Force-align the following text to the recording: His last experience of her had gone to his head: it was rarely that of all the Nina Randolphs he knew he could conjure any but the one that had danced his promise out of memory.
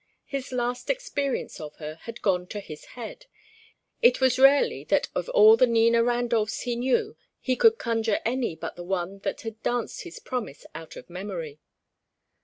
His 0.25 0.51
last 0.51 0.89
experience 0.89 1.61
of 1.61 1.75
her 1.75 1.93
had 1.93 2.23
gone 2.23 2.47
to 2.47 2.59
his 2.59 2.85
head: 2.97 3.27
it 4.01 4.19
was 4.19 4.39
rarely 4.39 4.83
that 4.85 5.09
of 5.13 5.29
all 5.29 5.55
the 5.55 5.67
Nina 5.67 6.03
Randolphs 6.03 6.61
he 6.61 6.75
knew 6.75 7.15
he 7.39 7.55
could 7.55 7.77
conjure 7.77 8.19
any 8.25 8.55
but 8.55 8.75
the 8.75 8.83
one 8.83 9.19
that 9.19 9.41
had 9.41 9.61
danced 9.61 10.01
his 10.01 10.17
promise 10.17 10.65
out 10.73 10.95
of 10.95 11.07
memory. 11.07 11.59